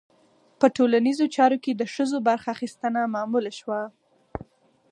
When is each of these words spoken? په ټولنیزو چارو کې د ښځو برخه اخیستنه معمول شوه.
په 0.59 0.65
ټولنیزو 0.75 1.25
چارو 1.35 1.57
کې 1.63 1.71
د 1.75 1.83
ښځو 1.93 2.17
برخه 2.27 2.47
اخیستنه 2.55 3.01
معمول 3.15 3.45
شوه. 3.59 3.81